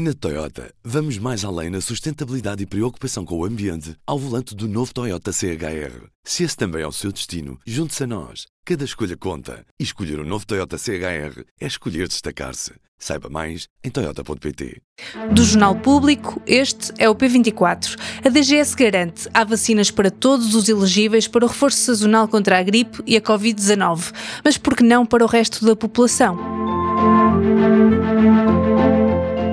[0.00, 4.68] Na Toyota, vamos mais além na sustentabilidade e preocupação com o ambiente ao volante do
[4.68, 6.06] novo Toyota CHR.
[6.22, 8.46] Se esse também é o seu destino, junte-se a nós.
[8.64, 9.66] Cada escolha conta.
[9.76, 12.74] E escolher o um novo Toyota CHR é escolher destacar-se.
[12.96, 14.80] Saiba mais em Toyota.pt.
[15.32, 17.96] Do Jornal Público, este é o P24.
[18.24, 22.62] A DGS garante há vacinas para todos os elegíveis para o reforço sazonal contra a
[22.62, 24.14] gripe e a Covid-19.
[24.44, 26.38] Mas por que não para o resto da população?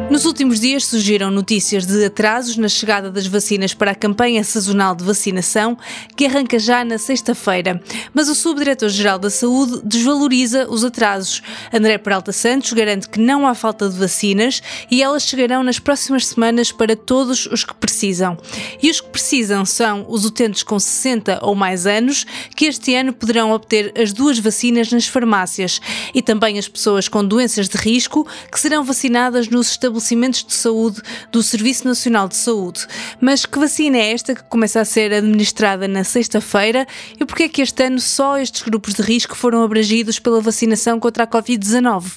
[0.10, 4.94] Nos últimos dias surgiram notícias de atrasos na chegada das vacinas para a campanha sazonal
[4.94, 5.76] de vacinação,
[6.16, 7.82] que arranca já na sexta-feira.
[8.14, 11.42] Mas o Subdiretor-Geral da Saúde desvaloriza os atrasos.
[11.74, 14.62] André Peralta Santos garante que não há falta de vacinas
[14.92, 18.38] e elas chegarão nas próximas semanas para todos os que precisam.
[18.82, 22.26] E os que precisam são os utentes com 60 ou mais anos,
[22.56, 25.82] que este ano poderão obter as duas vacinas nas farmácias,
[26.14, 30.54] e também as pessoas com doenças de risco, que serão vacinadas nos estabelecimentos estabelecimentos de
[30.54, 32.86] saúde do Serviço Nacional de Saúde.
[33.20, 36.86] Mas que vacina é esta que começa a ser administrada na sexta-feira
[37.20, 41.00] e porquê é que este ano só estes grupos de risco foram abrangidos pela vacinação
[41.00, 42.14] contra a Covid-19?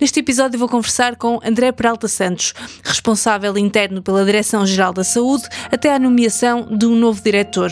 [0.00, 5.94] Neste episódio vou conversar com André Peralta Santos, responsável interno pela Direção-Geral da Saúde, até
[5.94, 7.70] à nomeação de um novo diretor.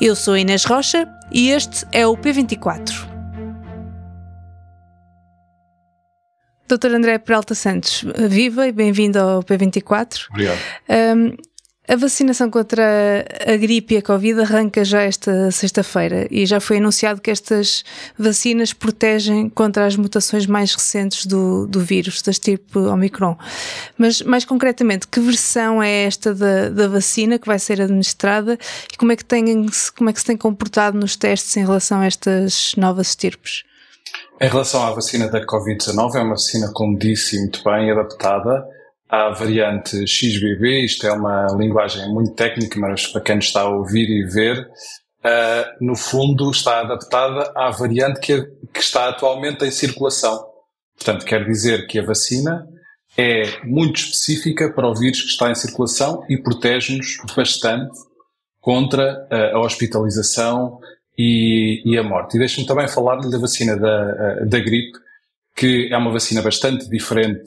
[0.00, 3.03] Eu sou Inês Rocha e este é o P24.
[6.66, 10.26] Doutor André Peralta Santos, viva e bem-vindo ao P24.
[10.30, 10.58] Obrigado.
[10.88, 11.36] Um,
[11.86, 16.78] a vacinação contra a gripe e a Covid arranca já esta sexta-feira e já foi
[16.78, 17.84] anunciado que estas
[18.18, 23.36] vacinas protegem contra as mutações mais recentes do, do vírus, das tipo Omicron.
[23.98, 28.58] Mas, mais concretamente, que versão é esta da, da vacina que vai ser administrada
[28.90, 29.44] e como é, que tem,
[29.94, 33.62] como é que se tem comportado nos testes em relação a estas novas estirpes?
[34.40, 38.66] Em relação à vacina da Covid-19, é uma vacina, como disse muito bem, adaptada
[39.08, 40.84] à variante XBB.
[40.84, 45.84] Isto é uma linguagem muito técnica, mas para quem está a ouvir e ver, uh,
[45.84, 50.44] no fundo está adaptada à variante que, que está atualmente em circulação.
[50.96, 52.66] Portanto, quer dizer que a vacina
[53.16, 57.96] é muito específica para o vírus que está em circulação e protege-nos bastante
[58.60, 60.80] contra uh, a hospitalização
[61.16, 62.36] e, e a morte.
[62.36, 64.98] E deixe-me também falar-lhe da vacina da, da gripe,
[65.56, 67.44] que é uma vacina bastante diferente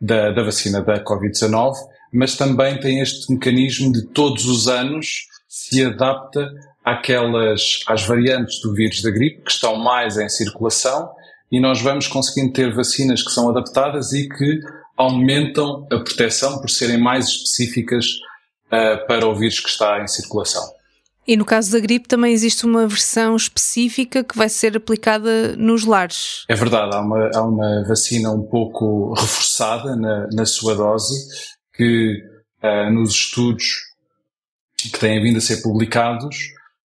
[0.00, 1.74] da, da vacina da Covid-19,
[2.12, 6.52] mas também tem este mecanismo de todos os anos se adapta
[6.84, 11.10] àquelas, às variantes do vírus da gripe que estão mais em circulação
[11.50, 14.60] e nós vamos conseguindo ter vacinas que são adaptadas e que
[14.96, 18.06] aumentam a proteção por serem mais específicas
[18.66, 20.75] uh, para o vírus que está em circulação.
[21.26, 25.84] E no caso da gripe também existe uma versão específica que vai ser aplicada nos
[25.84, 26.44] lares.
[26.48, 31.14] É verdade, há uma, há uma vacina um pouco reforçada na, na sua dose
[31.74, 32.22] que
[32.62, 33.64] uh, nos estudos
[34.76, 36.36] que têm vindo a ser publicados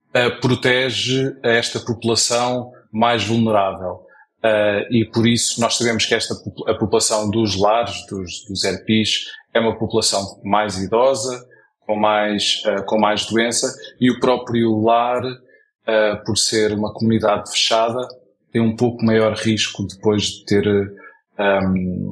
[0.09, 4.05] uh, protege esta população mais vulnerável.
[4.43, 6.35] Uh, e por isso nós sabemos que esta
[6.67, 11.43] a população dos lares, dos, dos é uma população mais idosa,
[11.85, 17.49] com mais, uh, com mais doença e o próprio lar, uh, por ser uma comunidade
[17.51, 18.07] fechada,
[18.51, 20.95] tem um pouco maior risco depois de ter um,
[21.37, 22.11] ehm,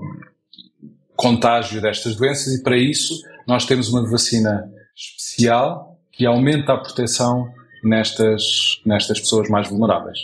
[1.16, 3.14] contágio destas doenças e para isso
[3.48, 7.50] nós temos uma vacina especial que aumenta a proteção
[7.84, 10.20] nestas, nestas pessoas mais vulneráveis.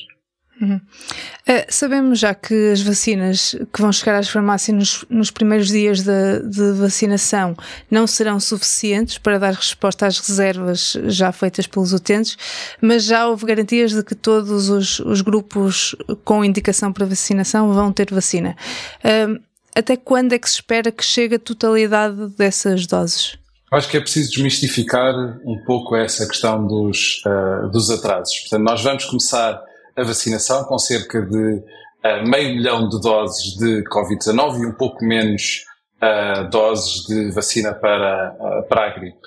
[0.61, 0.75] Uhum.
[0.75, 6.01] Uh, sabemos já que as vacinas que vão chegar às farmácias nos, nos primeiros dias
[6.01, 7.55] de, de, vacinação
[7.89, 12.37] não serão suficientes para dar resposta às reservas já feitas pelos utentes,
[12.81, 17.93] mas já houve garantias de que todos os, os grupos com indicação para vacinação vão
[17.93, 18.55] ter vacina.
[19.03, 19.41] Uh,
[19.73, 23.37] até quando é que se espera que chegue a totalidade dessas doses?
[23.71, 25.13] Acho que é preciso desmistificar
[25.45, 28.39] um pouco essa questão dos, uh, dos atrasos.
[28.39, 29.68] Portanto, nós vamos começar
[29.99, 35.03] a vacinação, com cerca de uh, meio milhão de doses de Covid-19 e um pouco
[35.03, 35.65] menos
[36.01, 39.19] uh, doses de vacina para, uh, para a gripe.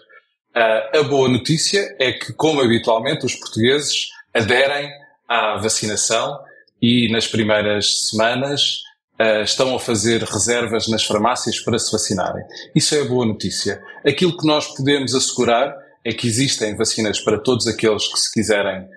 [0.54, 4.90] a boa notícia é que, como habitualmente, os portugueses aderem
[5.28, 6.38] à vacinação
[6.80, 8.80] e nas primeiras semanas
[9.44, 12.42] estão a fazer reservas nas farmácias para se vacinarem.
[12.74, 13.80] Isso é a boa notícia.
[14.04, 15.72] Aquilo que nós podemos assegurar
[16.04, 18.88] é que existem vacinas para todos aqueles que se quiserem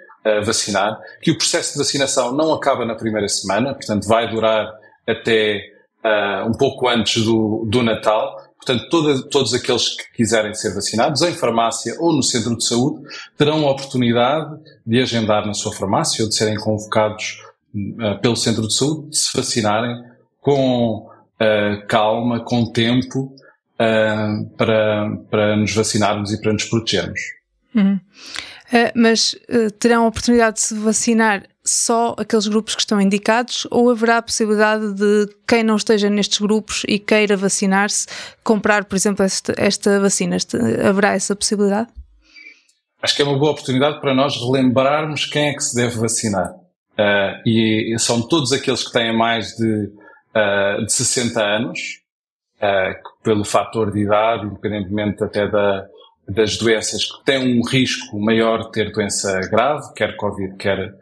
[1.21, 4.73] que o processo de vacinação não acaba na primeira semana, portanto vai durar
[5.07, 5.61] até
[6.03, 8.43] uh, um pouco antes do, do Natal.
[8.57, 8.89] Portanto,
[9.29, 13.07] todos aqueles que quiserem ser vacinados em farmácia ou no centro de saúde
[13.37, 17.43] terão a oportunidade de agendar na sua farmácia ou de serem convocados
[17.75, 20.03] uh, pelo centro de saúde, de se vacinarem
[20.41, 23.31] com uh, calma, com tempo,
[24.57, 27.19] para, para nos vacinarmos e para nos protegermos.
[27.75, 27.99] Uhum.
[28.65, 33.67] Uh, mas uh, terão a oportunidade de se vacinar só aqueles grupos que estão indicados
[33.69, 38.07] ou haverá a possibilidade de quem não esteja nestes grupos e queira vacinar-se
[38.43, 40.37] comprar, por exemplo, esta, esta vacina?
[40.87, 41.89] haverá essa possibilidade?
[43.01, 46.51] Acho que é uma boa oportunidade para nós relembrarmos quem é que se deve vacinar.
[46.97, 49.91] Uh, e são todos aqueles que têm mais de,
[50.85, 51.79] de 60 anos,
[53.23, 55.85] pelo fator de idade, independentemente até da,
[56.27, 60.93] das doenças, que têm um risco maior de ter doença grave, quer Covid, quer,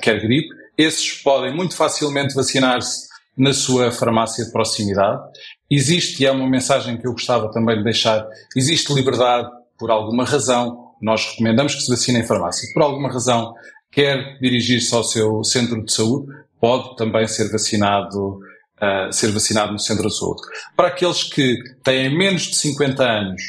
[0.00, 0.48] quer gripe.
[0.76, 5.22] Esses podem muito facilmente vacinar-se na sua farmácia de proximidade.
[5.70, 8.26] Existe, e é uma mensagem que eu gostava também de deixar,
[8.56, 9.48] existe liberdade
[9.78, 10.92] por alguma razão.
[11.00, 12.68] Nós recomendamos que se vacine em farmácia.
[12.74, 13.54] Por alguma razão,
[13.90, 18.40] quer dirigir-se ao seu centro de saúde, pode também ser vacinado,
[18.82, 20.42] uh, ser vacinado no centro de saúde.
[20.76, 23.42] Para aqueles que têm menos de 50 anos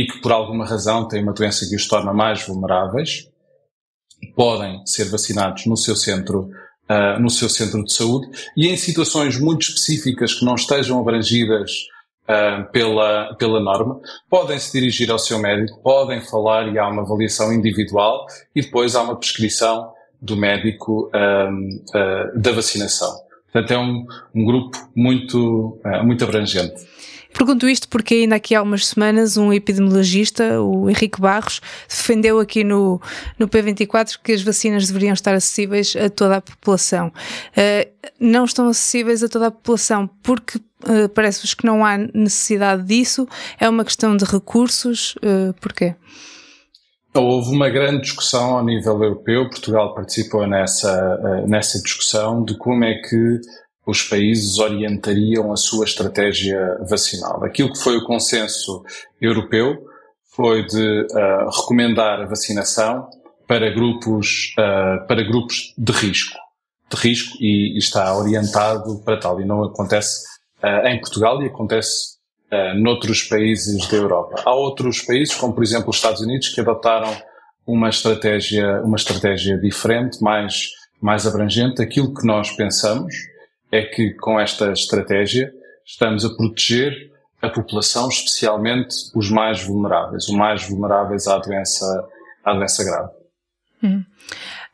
[0.00, 3.28] e que por alguma razão têm uma doença que os torna mais vulneráveis,
[4.34, 6.50] podem ser vacinados no seu centro
[6.90, 8.26] Uh, no seu centro de saúde
[8.56, 11.70] e em situações muito específicas que não estejam abrangidas
[12.24, 17.02] uh, pela, pela norma, podem se dirigir ao seu médico, podem falar e há uma
[17.02, 18.26] avaliação individual
[18.56, 23.16] e depois há uma prescrição do médico uh, da vacinação.
[23.52, 24.04] Portanto, é um,
[24.34, 26.74] um grupo muito, muito abrangente.
[27.32, 32.64] Pergunto isto porque ainda aqui há umas semanas um epidemiologista, o Henrique Barros, defendeu aqui
[32.64, 33.00] no,
[33.38, 37.08] no P24 que as vacinas deveriam estar acessíveis a toda a população.
[37.08, 42.82] Uh, não estão acessíveis a toda a população porque uh, parece-vos que não há necessidade
[42.82, 43.26] disso,
[43.58, 45.94] é uma questão de recursos, uh, porquê?
[47.14, 52.94] Houve uma grande discussão ao nível europeu, Portugal participou nessa, nessa discussão de como é
[52.94, 53.40] que
[53.90, 57.42] os países orientariam a sua estratégia vacinal.
[57.44, 58.84] Aquilo que foi o consenso
[59.20, 59.84] europeu
[60.34, 63.08] foi de uh, recomendar a vacinação
[63.48, 66.38] para grupos, uh, para grupos de risco,
[66.88, 69.40] de risco e, e, está orientado para tal.
[69.40, 70.24] E não acontece
[70.62, 72.20] uh, em Portugal e acontece
[72.74, 74.42] noutros países da Europa.
[74.44, 77.16] Há outros países, como por exemplo os Estados Unidos, que adotaram
[77.64, 80.66] uma estratégia, uma estratégia diferente, mais,
[81.00, 81.80] mais abrangente.
[81.80, 83.14] Aquilo que nós pensamos
[83.70, 85.52] é que com esta estratégia
[85.84, 87.10] estamos a proteger
[87.42, 92.08] a população, especialmente os mais vulneráveis, os mais vulneráveis à doença,
[92.44, 93.10] à doença grave.
[93.82, 94.04] Hum.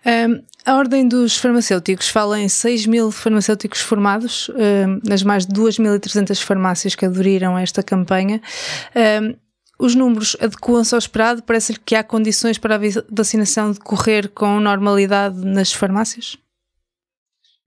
[0.05, 5.53] Um, a Ordem dos Farmacêuticos fala em 6 mil farmacêuticos formados um, nas mais de
[5.53, 8.41] 2.300 farmácias que aderiram a esta campanha.
[8.95, 9.35] Um,
[9.79, 11.43] os números adequam-se ao esperado?
[11.43, 16.39] Parece-lhe que há condições para a vacinação decorrer com normalidade nas farmácias?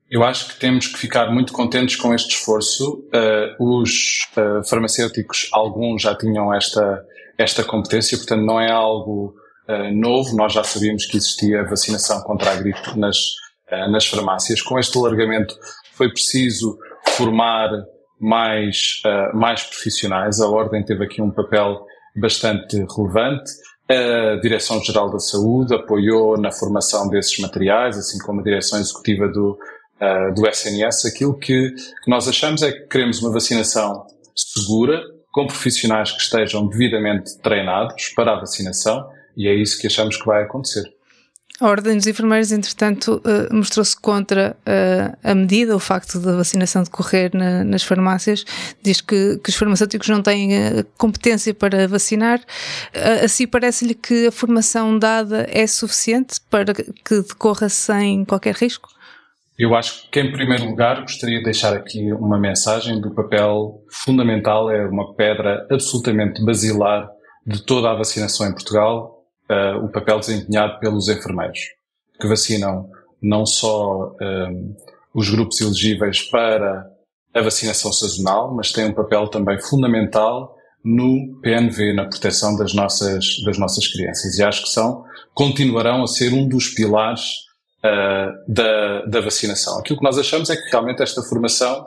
[0.09, 3.07] Eu acho que temos que ficar muito contentes com este esforço.
[3.13, 7.05] Uh, os uh, farmacêuticos, alguns já tinham esta,
[7.37, 9.35] esta competência, portanto não é algo
[9.67, 10.35] uh, novo.
[10.35, 13.17] Nós já sabíamos que existia vacinação contra a gripe nas,
[13.91, 14.63] nas farmácias.
[14.63, 15.55] Com este alargamento
[15.93, 16.79] foi preciso
[17.09, 17.69] formar
[18.19, 19.01] mais,
[19.33, 20.41] mais profissionais.
[20.41, 21.85] A Ordem teve aqui um papel
[22.15, 23.51] bastante relevante.
[23.87, 29.57] A Direção-Geral da Saúde apoiou na formação desses materiais, assim como a Direção Executiva do,
[30.01, 31.71] uh, do SNS, aquilo que,
[32.03, 34.05] que nós achamos é que queremos uma vacinação
[34.35, 35.01] segura,
[35.31, 40.25] com profissionais que estejam devidamente treinados para a vacinação e é isso que achamos que
[40.25, 40.83] vai acontecer.
[41.61, 46.83] A Ordem dos Enfermeiros, entretanto, uh, mostrou-se contra uh, a medida, o facto da vacinação
[46.83, 48.45] decorrer na, nas farmácias.
[48.81, 50.51] Diz que, que, os farmacêuticos não têm
[50.97, 52.41] competência para vacinar.
[53.21, 58.89] assim, parece-lhe que a formação dada é suficiente para que decorra sem qualquer risco?
[59.59, 64.71] Eu acho que, em primeiro lugar, gostaria de deixar aqui uma mensagem do papel fundamental,
[64.71, 67.09] é uma pedra absolutamente basilar
[67.45, 71.59] de toda a vacinação em Portugal, uh, o papel desempenhado pelos enfermeiros,
[72.21, 72.89] que vacinam
[73.21, 74.49] não só um, eh,
[75.13, 76.89] os grupos elegíveis para
[77.33, 83.25] a vacinação sazonal, mas têm um papel também fundamental no PNV, na proteção das nossas,
[83.43, 84.37] das nossas crianças.
[84.37, 87.48] E acho que são, continuarão a ser um dos pilares
[87.83, 89.79] uh, da, da vacinação.
[89.79, 91.85] Aquilo que nós achamos é que realmente esta formação,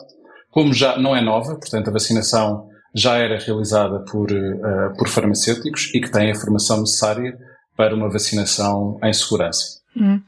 [0.50, 5.90] como já não é nova, portanto a vacinação já era realizada por, uh, por farmacêuticos
[5.94, 7.36] e que têm a formação necessária
[7.76, 9.80] para uma vacinação em segurança.
[9.96, 10.20] Hum.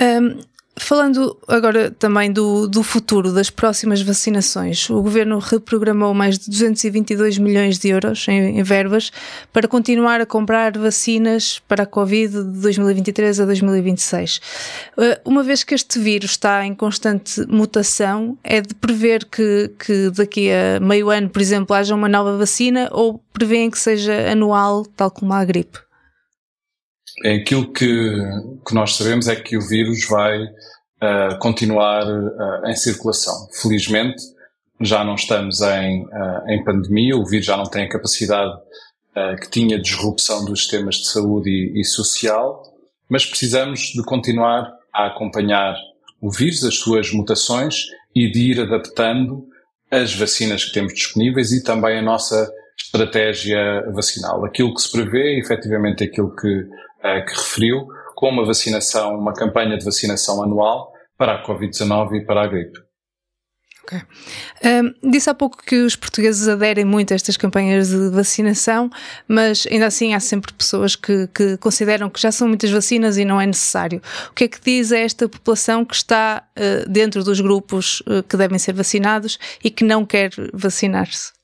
[0.00, 0.40] Um,
[0.82, 7.38] Falando agora também do, do futuro das próximas vacinações, o Governo reprogramou mais de 222
[7.38, 9.12] milhões de euros em, em, verbas
[9.52, 14.40] para continuar a comprar vacinas para a Covid de 2023 a 2026.
[14.98, 20.10] Eh, uma vez que este vírus está em constante mutação, é de prever que, que
[20.10, 24.84] daqui a meio ano, por exemplo, haja uma nova vacina ou prevêem que seja anual,
[24.96, 25.89] tal como a gripe?
[27.24, 28.14] É aquilo que,
[28.66, 33.34] que nós sabemos é que o vírus vai uh, continuar uh, em circulação.
[33.60, 34.22] Felizmente,
[34.80, 38.52] já não estamos em, uh, em pandemia, o vírus já não tem a capacidade
[39.42, 42.62] que tinha de disrupção dos sistemas de saúde e, e social,
[43.08, 45.74] mas precisamos de continuar a acompanhar
[46.20, 49.44] o vírus, as suas mutações e de ir adaptando
[49.90, 54.44] as vacinas que temos disponíveis e também a nossa estratégia vacinal.
[54.44, 56.66] Aquilo que se prevê, efetivamente, aquilo que
[57.00, 62.24] uh, que referiu, com uma vacinação, uma campanha de vacinação anual para a Covid-19 e
[62.24, 62.78] para a gripe.
[63.82, 64.00] Ok.
[64.64, 68.90] Um, disse há pouco que os portugueses aderem muito a estas campanhas de vacinação,
[69.26, 73.24] mas ainda assim há sempre pessoas que, que, consideram que já são muitas vacinas e
[73.24, 74.00] não é necessário.
[74.30, 78.22] O que é que diz a esta população que está uh, dentro dos grupos uh,
[78.22, 81.39] que devem ser vacinados e que não quer vacinar-se?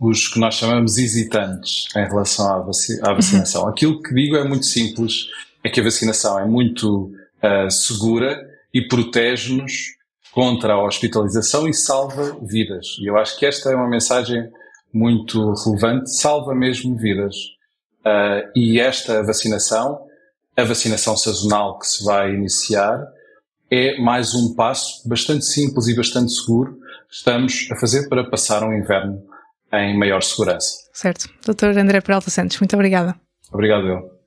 [0.00, 3.62] Os que nós chamamos hesitantes em relação à, vaci à vacinação.
[3.62, 3.68] Uhum.
[3.68, 5.26] Aquilo que digo é muito simples,
[5.64, 7.12] é que a vacinação é muito
[7.42, 9.96] uh, segura e protege-nos
[10.32, 12.96] contra a hospitalização e salva vidas.
[13.00, 14.48] E eu acho que esta é uma mensagem
[14.92, 17.34] muito relevante, salva mesmo vidas.
[18.00, 20.06] Uh, e esta vacinação,
[20.56, 23.04] a vacinação sazonal que se vai iniciar,
[23.70, 26.78] é mais um passo bastante simples e bastante seguro
[27.08, 29.22] que estamos a fazer para passar um inverno
[29.72, 30.88] em maior segurança.
[30.92, 31.28] Certo.
[31.44, 33.14] Doutor André Peralta Santos, muito obrigada.
[33.52, 34.17] Obrigado, eu.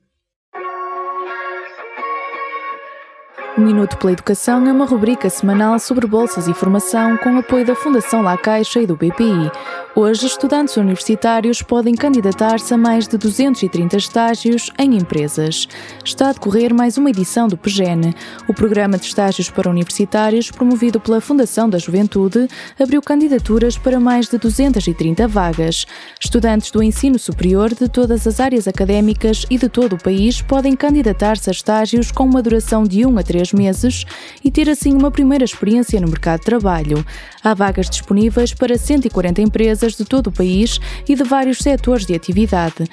[3.58, 7.76] O Minuto pela Educação é uma rubrica semanal sobre bolsas e formação com apoio da
[7.76, 9.52] Fundação La Caixa e do BPI.
[9.94, 15.68] Hoje, estudantes universitários podem candidatar-se a mais de 230 estágios em empresas.
[16.04, 18.16] Está a decorrer mais uma edição do PGN.
[18.48, 22.48] O Programa de Estágios para Universitários, promovido pela Fundação da Juventude,
[22.80, 25.86] abriu candidaturas para mais de 230 vagas.
[26.22, 30.74] Estudantes do ensino superior de todas as áreas académicas e de todo o país podem
[30.74, 34.06] candidatar-se a estágios com uma duração de 1 a 3 meses
[34.44, 37.06] e ter assim uma primeira experiência no mercado de trabalho.
[37.44, 42.14] Há vagas disponíveis para 140 empresas de todo o país e de vários setores de
[42.14, 42.84] atividade.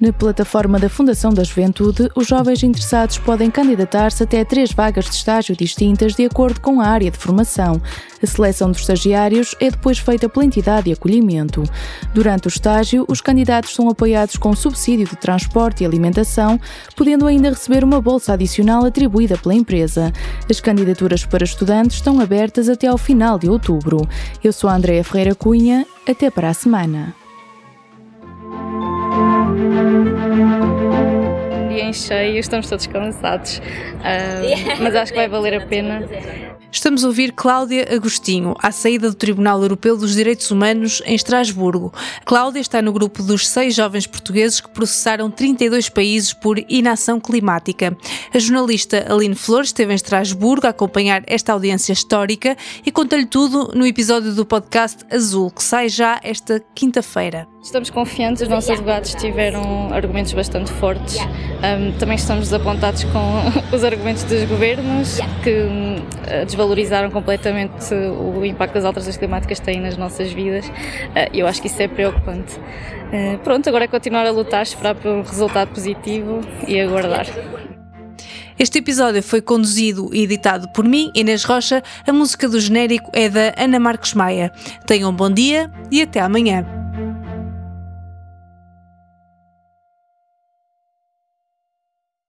[0.00, 5.10] Na plataforma da Fundação da Juventude, os jovens interessados podem candidatar-se até três vagas de
[5.10, 7.82] estágio distintas de acordo com a área de formação.
[8.22, 11.64] A seleção dos estagiários é depois feita pela entidade de acolhimento.
[12.14, 16.60] Durante o estágio, os candidatos são apoiados com subsídio de transporte e alimentação,
[16.94, 20.12] podendo ainda receber uma bolsa adicional atribuída pela empresa.
[20.48, 24.08] As candidaturas para estudantes estão abertas até ao final de outubro.
[24.44, 25.84] Eu sou a Andréa Ferreira Cunha.
[26.06, 27.27] Até para a semana.
[31.88, 33.58] Dia em cheio, estamos todos cansados,
[33.98, 36.02] uh, mas acho que vai valer a pena.
[36.70, 41.92] Estamos a ouvir Cláudia Agostinho, à saída do Tribunal Europeu dos Direitos Humanos em Estrasburgo.
[42.26, 47.96] Cláudia está no grupo dos seis jovens portugueses que processaram 32 países por inação climática.
[48.34, 53.72] A jornalista Aline Flores esteve em Estrasburgo a acompanhar esta audiência histórica e conta-lhe tudo
[53.74, 57.48] no episódio do podcast Azul, que sai já esta quinta-feira.
[57.62, 61.16] Estamos confiantes, os nossos advogados tiveram argumentos bastante fortes.
[61.18, 63.42] Um, também estamos desapontados com
[63.74, 65.96] os argumentos dos governos que um,
[66.58, 70.66] desvalorizaram completamente o impacto das alterações climáticas têm nas nossas vidas.
[70.66, 72.56] Uh, eu acho que isso é preocupante.
[72.56, 77.26] Uh, pronto, agora é continuar a lutar, esperar por um resultado positivo e aguardar.
[78.58, 81.80] Este episódio foi conduzido e editado por mim, Inês Rocha.
[82.04, 84.50] A música do genérico é da Ana Marcos Maia.
[84.84, 86.77] Tenham um bom dia e até amanhã.